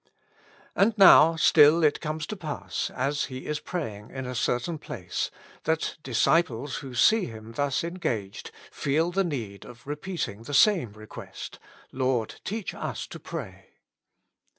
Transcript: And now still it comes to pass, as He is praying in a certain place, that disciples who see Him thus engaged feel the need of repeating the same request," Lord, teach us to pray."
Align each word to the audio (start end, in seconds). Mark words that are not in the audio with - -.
And 0.75 0.97
now 0.97 1.35
still 1.35 1.83
it 1.83 2.01
comes 2.01 2.25
to 2.25 2.35
pass, 2.35 2.89
as 2.95 3.25
He 3.25 3.45
is 3.45 3.59
praying 3.59 4.09
in 4.09 4.25
a 4.25 4.33
certain 4.33 4.79
place, 4.79 5.29
that 5.65 5.97
disciples 6.01 6.77
who 6.77 6.95
see 6.95 7.25
Him 7.25 7.51
thus 7.51 7.83
engaged 7.83 8.49
feel 8.71 9.11
the 9.11 9.23
need 9.23 9.63
of 9.63 9.85
repeating 9.85 10.41
the 10.41 10.55
same 10.55 10.93
request," 10.93 11.59
Lord, 11.91 12.41
teach 12.43 12.73
us 12.73 13.05
to 13.05 13.19
pray." 13.19 13.73